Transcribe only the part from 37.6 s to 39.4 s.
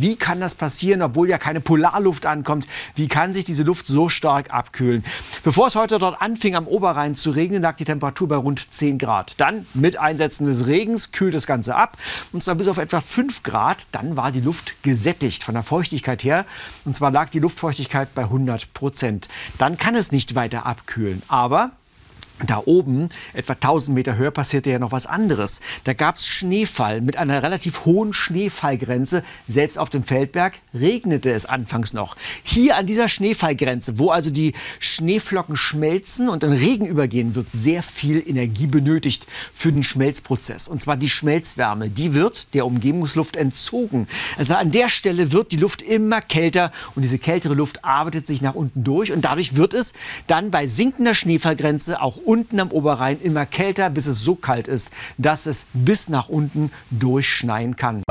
viel Energie benötigt